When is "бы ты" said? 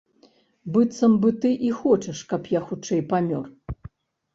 1.25-1.53